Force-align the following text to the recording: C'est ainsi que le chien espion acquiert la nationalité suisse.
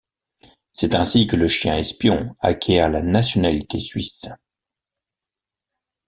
C'est 0.71 0.95
ainsi 0.95 1.27
que 1.27 1.35
le 1.35 1.47
chien 1.47 1.77
espion 1.77 2.35
acquiert 2.39 2.89
la 2.89 3.03
nationalité 3.03 3.77
suisse. 3.79 4.25